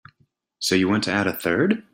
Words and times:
So 0.57 0.73
you 0.73 0.89
want 0.89 1.03
to 1.03 1.11
add 1.11 1.27
a 1.27 1.31
third? 1.31 1.83